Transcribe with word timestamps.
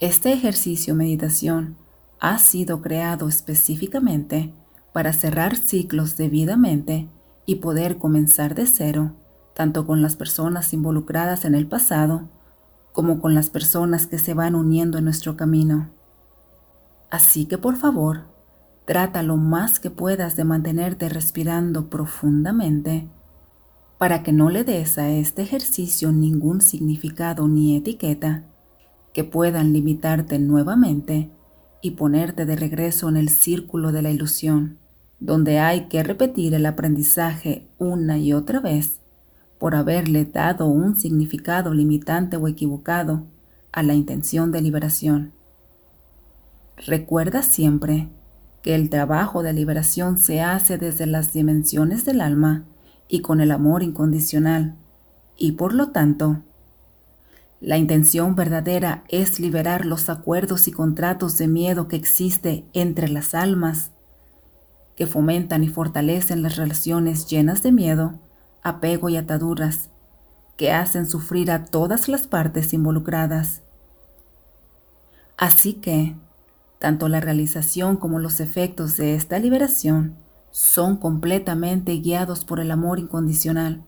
Este 0.00 0.32
ejercicio 0.32 0.94
meditación 0.94 1.76
ha 2.20 2.38
sido 2.38 2.80
creado 2.80 3.28
específicamente 3.28 4.50
para 4.94 5.12
cerrar 5.12 5.56
ciclos 5.56 6.16
debidamente 6.16 7.10
y 7.44 7.56
poder 7.56 7.98
comenzar 7.98 8.54
de 8.54 8.64
cero, 8.64 9.12
tanto 9.52 9.86
con 9.86 10.00
las 10.00 10.16
personas 10.16 10.72
involucradas 10.72 11.44
en 11.44 11.54
el 11.54 11.66
pasado 11.66 12.30
como 12.92 13.20
con 13.20 13.34
las 13.34 13.50
personas 13.50 14.06
que 14.06 14.18
se 14.18 14.32
van 14.32 14.54
uniendo 14.54 14.96
en 14.96 15.04
nuestro 15.04 15.36
camino. 15.36 15.90
Así 17.10 17.44
que 17.44 17.58
por 17.58 17.76
favor, 17.76 18.22
trata 18.86 19.22
lo 19.22 19.36
más 19.36 19.80
que 19.80 19.90
puedas 19.90 20.34
de 20.34 20.44
mantenerte 20.44 21.10
respirando 21.10 21.90
profundamente 21.90 23.06
para 23.98 24.22
que 24.22 24.32
no 24.32 24.48
le 24.48 24.64
des 24.64 24.96
a 24.96 25.10
este 25.10 25.42
ejercicio 25.42 26.10
ningún 26.10 26.62
significado 26.62 27.46
ni 27.48 27.76
etiqueta 27.76 28.44
que 29.12 29.24
puedan 29.24 29.72
limitarte 29.72 30.38
nuevamente 30.38 31.30
y 31.82 31.92
ponerte 31.92 32.46
de 32.46 32.56
regreso 32.56 33.08
en 33.08 33.16
el 33.16 33.28
círculo 33.28 33.92
de 33.92 34.02
la 34.02 34.10
ilusión, 34.10 34.78
donde 35.18 35.58
hay 35.58 35.86
que 35.88 36.02
repetir 36.02 36.54
el 36.54 36.66
aprendizaje 36.66 37.68
una 37.78 38.18
y 38.18 38.32
otra 38.32 38.60
vez 38.60 39.00
por 39.58 39.74
haberle 39.74 40.24
dado 40.24 40.66
un 40.66 40.96
significado 40.96 41.74
limitante 41.74 42.36
o 42.36 42.48
equivocado 42.48 43.26
a 43.72 43.82
la 43.82 43.94
intención 43.94 44.52
de 44.52 44.62
liberación. 44.62 45.32
Recuerda 46.86 47.42
siempre 47.42 48.08
que 48.62 48.74
el 48.74 48.88
trabajo 48.88 49.42
de 49.42 49.52
liberación 49.52 50.18
se 50.18 50.40
hace 50.40 50.78
desde 50.78 51.06
las 51.06 51.32
dimensiones 51.32 52.04
del 52.04 52.20
alma 52.20 52.64
y 53.08 53.20
con 53.20 53.40
el 53.40 53.50
amor 53.50 53.82
incondicional, 53.82 54.76
y 55.36 55.52
por 55.52 55.74
lo 55.74 55.88
tanto, 55.88 56.42
la 57.60 57.76
intención 57.76 58.36
verdadera 58.36 59.04
es 59.08 59.38
liberar 59.38 59.84
los 59.84 60.08
acuerdos 60.08 60.66
y 60.66 60.72
contratos 60.72 61.36
de 61.36 61.46
miedo 61.46 61.88
que 61.88 61.96
existe 61.96 62.64
entre 62.72 63.08
las 63.08 63.34
almas, 63.34 63.90
que 64.96 65.06
fomentan 65.06 65.62
y 65.62 65.68
fortalecen 65.68 66.42
las 66.42 66.56
relaciones 66.56 67.26
llenas 67.26 67.62
de 67.62 67.72
miedo, 67.72 68.14
apego 68.62 69.10
y 69.10 69.18
ataduras, 69.18 69.90
que 70.56 70.72
hacen 70.72 71.06
sufrir 71.06 71.50
a 71.50 71.64
todas 71.66 72.08
las 72.08 72.26
partes 72.26 72.72
involucradas. 72.72 73.60
Así 75.36 75.74
que, 75.74 76.16
tanto 76.78 77.08
la 77.08 77.20
realización 77.20 77.98
como 77.98 78.20
los 78.20 78.40
efectos 78.40 78.96
de 78.96 79.14
esta 79.14 79.38
liberación 79.38 80.16
son 80.50 80.96
completamente 80.96 81.92
guiados 81.92 82.46
por 82.46 82.58
el 82.58 82.70
amor 82.70 82.98
incondicional 82.98 83.84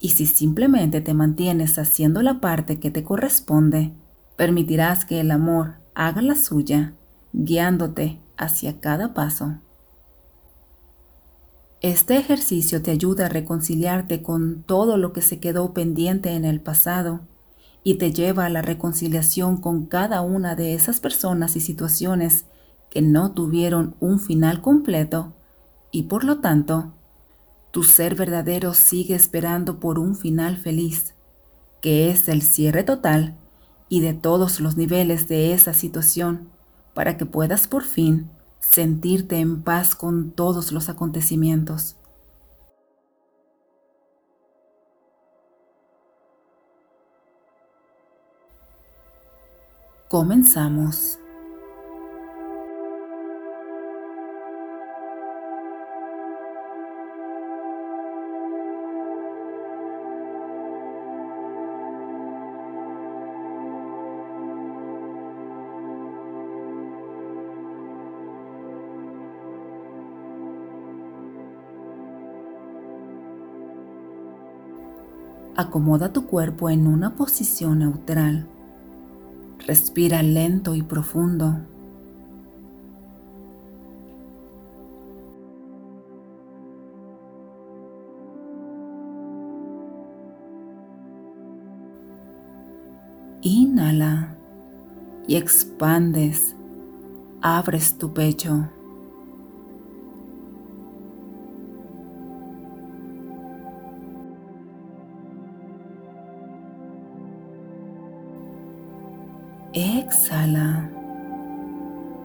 y 0.00 0.10
si 0.10 0.26
simplemente 0.26 1.00
te 1.00 1.14
mantienes 1.14 1.78
haciendo 1.78 2.22
la 2.22 2.40
parte 2.40 2.78
que 2.78 2.90
te 2.90 3.02
corresponde, 3.02 3.92
permitirás 4.36 5.04
que 5.04 5.20
el 5.20 5.30
amor 5.30 5.76
haga 5.94 6.22
la 6.22 6.34
suya, 6.34 6.94
guiándote 7.32 8.20
hacia 8.36 8.80
cada 8.80 9.14
paso. 9.14 9.58
Este 11.80 12.16
ejercicio 12.16 12.82
te 12.82 12.90
ayuda 12.90 13.26
a 13.26 13.28
reconciliarte 13.28 14.22
con 14.22 14.62
todo 14.62 14.96
lo 14.96 15.12
que 15.12 15.22
se 15.22 15.40
quedó 15.40 15.72
pendiente 15.72 16.32
en 16.32 16.44
el 16.44 16.60
pasado 16.60 17.20
y 17.84 17.94
te 17.94 18.12
lleva 18.12 18.46
a 18.46 18.50
la 18.50 18.62
reconciliación 18.62 19.58
con 19.58 19.86
cada 19.86 20.20
una 20.20 20.56
de 20.56 20.74
esas 20.74 21.00
personas 21.00 21.54
y 21.54 21.60
situaciones 21.60 22.46
que 22.90 23.02
no 23.02 23.32
tuvieron 23.32 23.94
un 24.00 24.18
final 24.18 24.60
completo 24.60 25.34
y 25.92 26.04
por 26.04 26.24
lo 26.24 26.40
tanto 26.40 26.95
tu 27.70 27.82
ser 27.82 28.14
verdadero 28.14 28.74
sigue 28.74 29.14
esperando 29.14 29.80
por 29.80 29.98
un 29.98 30.14
final 30.14 30.56
feliz, 30.56 31.14
que 31.80 32.10
es 32.10 32.28
el 32.28 32.42
cierre 32.42 32.84
total 32.84 33.36
y 33.88 34.00
de 34.00 34.14
todos 34.14 34.60
los 34.60 34.76
niveles 34.76 35.28
de 35.28 35.52
esa 35.52 35.74
situación, 35.74 36.48
para 36.94 37.16
que 37.16 37.26
puedas 37.26 37.68
por 37.68 37.84
fin 37.84 38.30
sentirte 38.60 39.38
en 39.38 39.62
paz 39.62 39.94
con 39.94 40.32
todos 40.32 40.72
los 40.72 40.88
acontecimientos. 40.88 41.96
Comenzamos. 50.08 51.18
Acomoda 75.58 76.12
tu 76.12 76.26
cuerpo 76.26 76.68
en 76.68 76.86
una 76.86 77.14
posición 77.14 77.78
neutral. 77.78 78.46
Respira 79.66 80.22
lento 80.22 80.74
y 80.74 80.82
profundo. 80.82 81.60
Inhala 93.40 94.36
y 95.26 95.36
expandes, 95.36 96.54
abres 97.40 97.96
tu 97.96 98.12
pecho. 98.12 98.68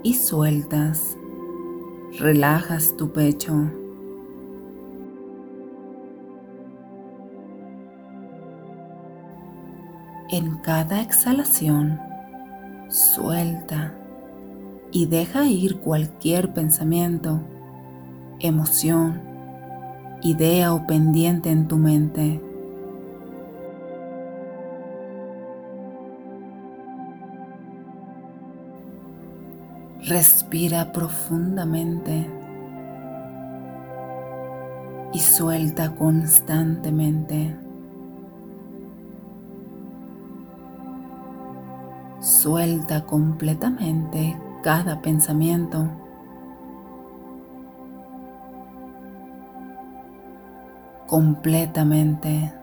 Y 0.04 0.16
sueltas. 0.16 1.18
Relajas 2.20 2.96
tu 2.98 3.12
pecho. 3.12 3.54
En 10.30 10.58
cada 10.64 11.02
exhalación, 11.02 12.00
suelta 12.90 13.94
y 14.92 15.06
deja 15.06 15.46
ir 15.48 15.80
cualquier 15.80 16.54
pensamiento, 16.54 17.42
emoción, 18.40 19.22
idea 20.22 20.74
o 20.74 20.88
pendiente 20.88 21.50
en 21.50 21.68
tu 21.68 21.78
mente. 21.78 22.42
Respira 30.04 30.92
profundamente 30.92 32.28
y 35.14 35.20
suelta 35.20 35.94
constantemente. 35.94 37.56
Suelta 42.20 43.06
completamente 43.06 44.36
cada 44.64 45.04
pensamiento. 45.04 45.88
Completamente. 51.06 52.54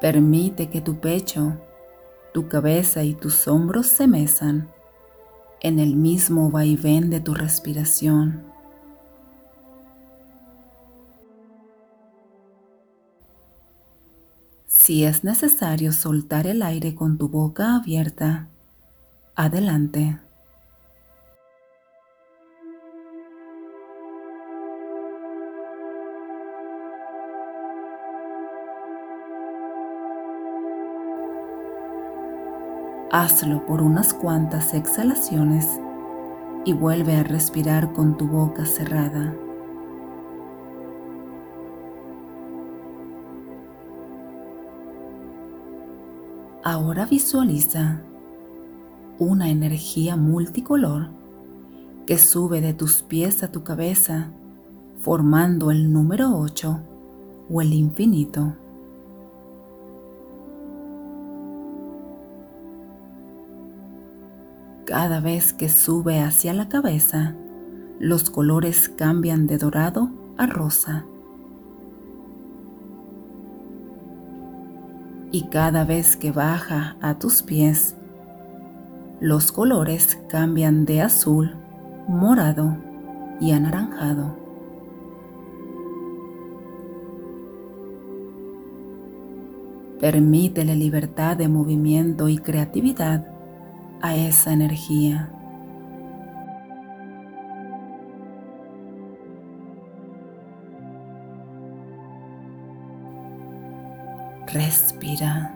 Permite 0.00 0.68
que 0.70 0.80
tu 0.80 0.96
pecho 0.96 1.56
tu 2.36 2.48
cabeza 2.48 3.02
y 3.02 3.14
tus 3.14 3.48
hombros 3.48 3.86
se 3.86 4.06
mesan 4.06 4.68
en 5.62 5.78
el 5.78 5.96
mismo 5.96 6.50
vaivén 6.50 7.08
de 7.08 7.18
tu 7.18 7.32
respiración. 7.32 8.42
Si 14.66 15.04
es 15.04 15.24
necesario 15.24 15.92
soltar 15.92 16.46
el 16.46 16.60
aire 16.60 16.94
con 16.94 17.16
tu 17.16 17.30
boca 17.30 17.74
abierta, 17.74 18.48
adelante. 19.34 20.18
Hazlo 33.18 33.64
por 33.64 33.80
unas 33.80 34.12
cuantas 34.12 34.74
exhalaciones 34.74 35.80
y 36.66 36.74
vuelve 36.74 37.16
a 37.16 37.22
respirar 37.22 37.94
con 37.94 38.18
tu 38.18 38.28
boca 38.28 38.66
cerrada. 38.66 39.34
Ahora 46.62 47.06
visualiza 47.06 48.02
una 49.18 49.48
energía 49.48 50.16
multicolor 50.16 51.08
que 52.04 52.18
sube 52.18 52.60
de 52.60 52.74
tus 52.74 53.00
pies 53.00 53.42
a 53.42 53.50
tu 53.50 53.64
cabeza 53.64 54.28
formando 55.00 55.70
el 55.70 55.90
número 55.90 56.36
8 56.36 56.80
o 57.48 57.62
el 57.62 57.72
infinito. 57.72 58.56
Cada 64.86 65.18
vez 65.18 65.52
que 65.52 65.68
sube 65.68 66.20
hacia 66.20 66.54
la 66.54 66.68
cabeza, 66.68 67.34
los 67.98 68.30
colores 68.30 68.88
cambian 68.88 69.48
de 69.48 69.58
dorado 69.58 70.10
a 70.36 70.46
rosa. 70.46 71.04
Y 75.32 75.48
cada 75.48 75.84
vez 75.84 76.16
que 76.16 76.30
baja 76.30 76.96
a 77.00 77.18
tus 77.18 77.42
pies, 77.42 77.96
los 79.18 79.50
colores 79.50 80.20
cambian 80.28 80.84
de 80.84 81.02
azul, 81.02 81.56
morado 82.06 82.76
y 83.40 83.50
anaranjado. 83.50 84.36
Permítele 89.98 90.76
libertad 90.76 91.36
de 91.36 91.48
movimiento 91.48 92.28
y 92.28 92.38
creatividad 92.38 93.35
a 94.02 94.14
esa 94.14 94.52
energía. 94.52 95.30
Respira. 104.46 105.52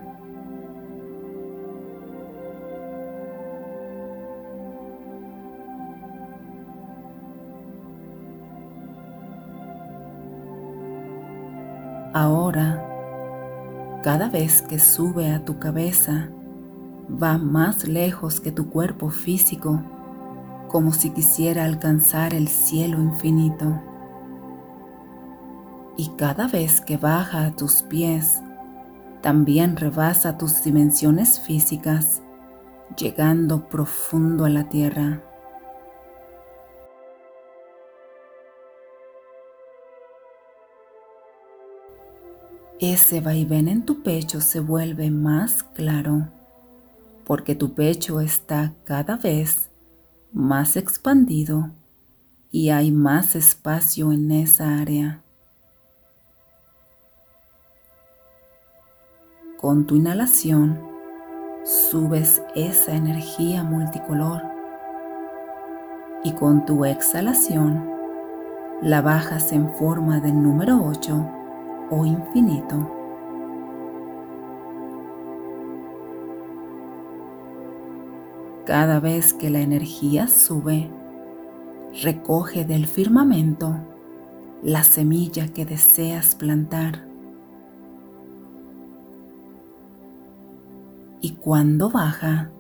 Ahora, 12.13 12.85
cada 14.03 14.29
vez 14.29 14.61
que 14.63 14.79
sube 14.81 15.33
a 15.33 15.45
tu 15.45 15.59
cabeza, 15.61 16.29
va 17.11 17.39
más 17.39 17.89
lejos 17.89 18.41
que 18.41 18.53
tu 18.53 18.71
cuerpo 18.71 19.11
físico, 19.11 19.83
como 20.69 20.93
si 20.93 21.11
quisiera 21.11 21.65
alcanzar 21.65 22.35
el 22.35 22.49
cielo 22.49 23.01
infinito. 23.01 23.81
Y 25.97 26.11
cada 26.17 26.47
vez 26.47 26.81
que 26.81 26.97
baja 26.97 27.45
a 27.45 27.57
tus 27.57 27.83
pies, 27.83 28.41
también 29.21 29.77
rebasa 29.77 30.39
tus 30.39 30.63
dimensiones 30.65 31.41
físicas, 31.41 32.23
llegando 32.97 33.69
profundo 33.69 34.45
a 34.45 34.49
la 34.49 34.69
tierra. 34.69 35.23
Ese 42.79 43.21
vaivén 43.21 43.69
en 43.69 43.85
tu 43.85 44.03
pecho 44.03 44.41
se 44.41 44.59
vuelve 44.61 45.11
más 45.11 45.63
claro, 45.63 46.29
porque 47.31 47.55
tu 47.55 47.75
pecho 47.75 48.21
está 48.21 48.73
cada 48.83 49.17
vez 49.17 49.71
más 50.33 50.77
expandido 50.77 51.71
y 52.51 52.71
hay 52.71 52.91
más 52.91 53.37
espacio 53.37 54.11
en 54.11 54.33
esa 54.33 54.81
área. 54.81 55.23
Con 59.61 59.87
tu 59.87 59.95
inhalación 59.95 60.81
subes 61.63 62.43
esa 62.57 62.97
energía 62.97 63.63
multicolor 63.63 64.43
y 66.25 66.33
con 66.33 66.67
tu 66.67 66.85
exhalación 66.85 67.89
la 68.83 69.03
bajas 69.03 69.53
en 69.53 69.73
forma 69.75 70.19
del 70.19 70.43
número 70.43 70.85
8 70.85 71.31
o 71.93 72.05
infinito. 72.05 73.00
Cada 78.67 79.01
vez 79.01 79.33
que 79.35 79.51
la 79.51 79.61
energía 79.61 80.29
sube, 80.29 80.91
recoge 82.03 82.65
del 82.65 82.87
firmamento 82.87 83.77
la 84.63 84.85
semilla 84.85 85.49
que 85.49 85.65
deseas 85.65 86.35
plantar 86.35 87.11
Y 91.23 91.33
cuando 91.33 91.91
baja, 91.91 92.51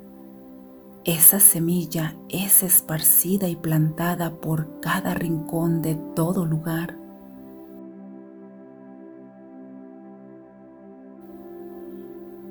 esa 1.04 1.40
semilla 1.40 2.14
es 2.28 2.62
esparcida 2.62 3.48
y 3.48 3.56
plantada 3.56 4.32
por 4.32 4.80
cada 4.80 5.14
rincón 5.14 5.80
de 5.80 5.94
todo 6.14 6.44
lugar. 6.44 6.99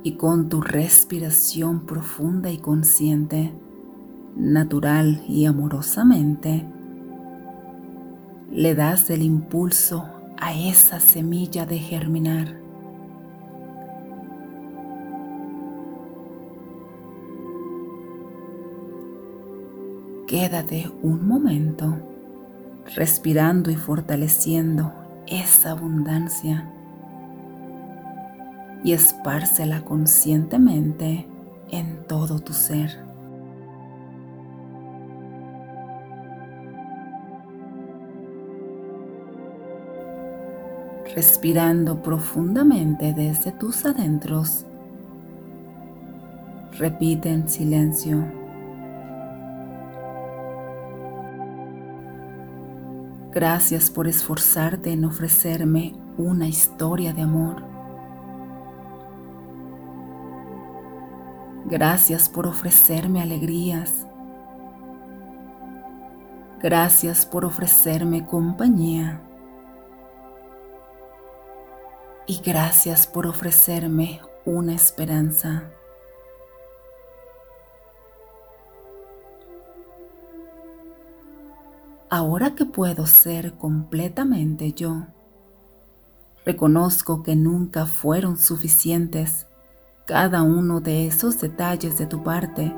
Y 0.04 0.14
con 0.14 0.50
tu 0.50 0.62
respiración 0.62 1.86
profunda 1.86 2.52
y 2.52 2.58
consciente, 2.58 3.54
natural 4.36 5.24
y 5.28 5.46
amorosamente, 5.46 6.66
le 8.52 8.76
das 8.76 9.10
el 9.10 9.22
impulso 9.22 10.06
a 10.40 10.54
esa 10.54 11.00
semilla 11.00 11.66
de 11.66 11.80
germinar. 11.80 12.60
Quédate 20.28 20.92
un 21.02 21.28
momento 21.28 21.98
respirando 22.96 23.72
y 23.72 23.76
fortaleciendo 23.76 24.94
esa 25.28 25.72
abundancia 25.72 26.72
y 28.84 28.94
espárcela 28.94 29.84
conscientemente 29.84 31.28
en 31.70 32.04
todo 32.08 32.40
tu 32.40 32.54
ser. 32.54 33.10
Respirando 41.16 42.02
profundamente 42.02 43.14
desde 43.14 43.52
tus 43.52 43.84
adentros, 43.86 44.66
repite 46.78 47.30
en 47.30 47.50
silencio. 47.50 48.24
Gracias 53.32 53.90
por 53.90 54.08
esforzarte 54.08 54.92
en 54.92 55.06
ofrecerme 55.06 55.94
una 56.18 56.48
historia 56.48 57.12
de 57.14 57.22
amor. 57.22 57.79
Gracias 61.70 62.28
por 62.30 62.48
ofrecerme 62.48 63.22
alegrías. 63.22 64.06
Gracias 66.62 67.26
por 67.26 67.46
ofrecerme 67.46 68.26
compañía. 68.26 69.22
Y 72.28 72.42
gracias 72.42 73.08
por 73.08 73.28
ofrecerme 73.28 74.22
una 74.46 74.74
esperanza. 74.74 75.72
ahora 82.10 82.56
que 82.56 82.66
puedo 82.66 83.06
ser 83.06 83.54
completamente 83.54 84.74
yo, 84.74 85.08
reconozco 86.46 87.24
que 87.24 87.36
nunca 87.36 87.86
fueron 87.86 88.38
suficientes 88.38 89.46
cada 90.10 90.42
uno 90.42 90.80
de 90.80 91.06
esos 91.06 91.40
detalles 91.40 92.00
de 92.00 92.08
tu 92.08 92.24
parte, 92.24 92.74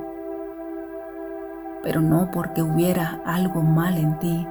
pero 1.81 2.01
no 2.01 2.29
porque 2.29 2.61
hubiera 2.61 3.21
algo 3.25 3.61
mal 3.61 3.97
en 3.97 4.19
ti, 4.19 4.45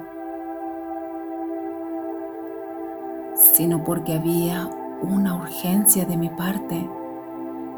sino 3.35 3.83
porque 3.83 4.15
había 4.15 4.67
una 5.03 5.35
urgencia 5.35 6.05
de 6.05 6.17
mi 6.17 6.29
parte 6.29 6.89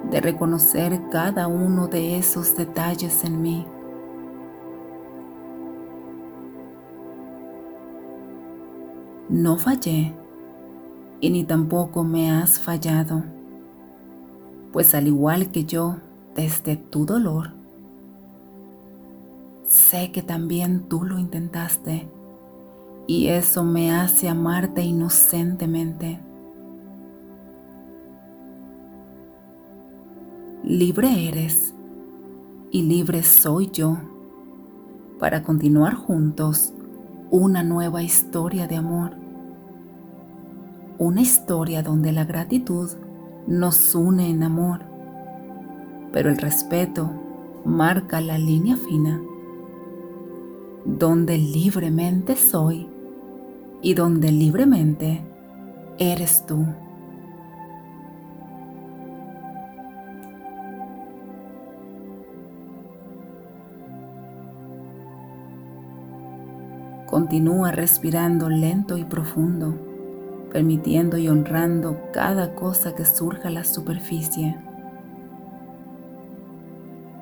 de 0.10 0.22
reconocer 0.22 0.98
cada 1.12 1.48
uno 1.48 1.90
de 1.90 2.18
esos 2.18 2.56
detalles 2.56 3.26
en 3.26 3.42
mí. 3.42 3.66
No 9.28 9.58
fallé 9.58 10.14
y 11.20 11.30
ni 11.30 11.44
tampoco 11.44 12.06
me 12.06 12.32
has 12.32 12.58
fallado, 12.58 13.24
pues 14.74 14.94
al 14.94 15.08
igual 15.08 15.52
que 15.52 15.64
yo, 15.64 15.96
desde 16.36 16.76
tu 16.76 17.06
dolor, 17.06 17.52
sé 19.66 20.12
que 20.12 20.22
también 20.22 20.90
tú 20.90 21.06
lo 21.06 21.18
intentaste 21.18 22.10
y 23.08 23.28
eso 23.28 23.64
me 23.64 23.94
hace 23.94 24.28
amarte 24.28 24.82
inocentemente. 24.82 26.20
libre 30.64 31.28
eres 31.28 31.74
y 32.72 32.84
libre 32.84 33.22
soy 33.22 33.70
yo 33.70 33.98
para 35.20 35.44
continuar 35.44 35.94
juntos 35.94 36.74
una 37.30 37.64
nueva 37.64 38.02
historia 38.02 38.66
de 38.68 38.78
amor. 38.78 39.12
Una 40.98 41.22
historia 41.22 41.84
donde 41.84 42.12
la 42.14 42.24
gratitud 42.24 42.90
nos 43.54 43.94
une 43.94 44.32
en 44.32 44.42
amor, 44.42 44.80
pero 46.12 46.32
el 46.32 46.38
respeto 46.38 47.12
marca 47.64 48.20
la 48.20 48.40
línea 48.40 48.76
fina, 48.78 49.22
donde 50.86 51.38
libremente 51.38 52.36
soy 52.36 52.90
y 53.84 53.94
donde 53.94 54.32
libremente 54.32 55.22
eres 56.00 56.48
tú. 56.48 56.66
Continúa 67.06 67.72
respirando 67.72 68.50
lento 68.50 68.98
y 68.98 69.04
profundo, 69.04 69.93
permitiendo 70.54 71.18
y 71.18 71.28
honrando 71.28 72.00
cada 72.14 72.54
cosa 72.54 72.94
que 72.94 73.04
surja 73.04 73.48
a 73.50 73.52
la 73.52 73.64
superficie. 73.64 74.56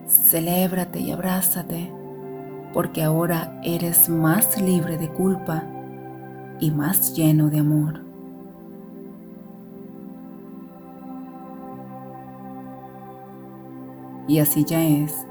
Celébrate 0.05 0.99
y 0.99 1.11
abrázate, 1.11 1.89
porque 2.73 3.01
ahora 3.01 3.59
eres 3.63 4.09
más 4.09 4.61
libre 4.61 4.97
de 4.97 5.07
culpa 5.07 5.63
y 6.59 6.71
más 6.71 7.15
lleno 7.15 7.49
de 7.49 7.59
amor. 7.59 8.01
Y 14.27 14.39
así 14.39 14.65
ya 14.65 14.83
es. 14.83 15.30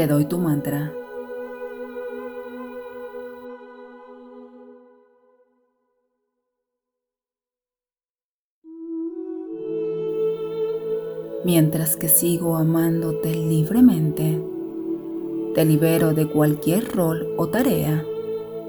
Te 0.00 0.06
doy 0.06 0.24
tu 0.24 0.38
mantra. 0.38 0.90
Mientras 11.44 11.96
que 11.98 12.08
sigo 12.08 12.56
amándote 12.56 13.34
libremente, 13.34 14.42
te 15.54 15.66
libero 15.66 16.14
de 16.14 16.26
cualquier 16.30 16.96
rol 16.96 17.34
o 17.36 17.48
tarea 17.48 18.02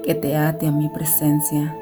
que 0.04 0.14
te 0.14 0.36
ate 0.36 0.66
a 0.66 0.70
mi 0.70 0.90
presencia. 0.90 1.74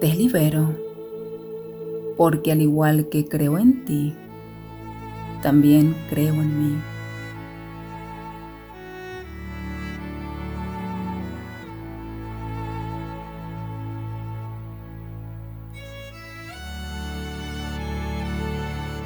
Te 0.00 0.08
libero 0.08 0.81
porque 2.22 2.52
al 2.52 2.60
igual 2.60 3.08
que 3.08 3.24
creo 3.24 3.58
en 3.58 3.84
ti, 3.84 4.14
también 5.42 5.92
creo 6.08 6.34
en 6.34 6.60
mí. 6.60 6.78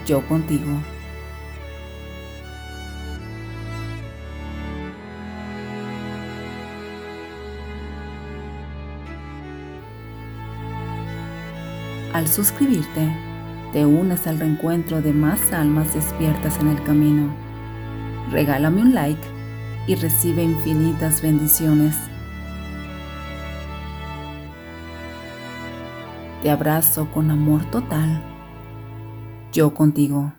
Yo 0.06 0.20
contigo. 0.28 0.66
Al 12.16 12.28
suscribirte, 12.28 13.14
te 13.75 13.85
unes 13.85 14.26
al 14.26 14.38
reencuentro 14.38 15.02
de 15.02 15.12
más 15.12 15.52
almas 15.52 15.92
despiertas 15.92 16.58
en 16.61 16.68
el 16.68 16.82
camino. 16.82 17.28
Regálame 18.30 18.80
un 18.80 18.94
like 18.94 19.20
y 19.87 19.96
recibe 19.96 20.42
infinitas 20.42 21.20
bendiciones. 21.20 21.94
Te 26.42 26.49
abrazo 26.49 27.06
con 27.12 27.30
amor 27.30 27.66
total. 27.66 28.25
Yo 29.52 29.75
contigo. 29.75 30.36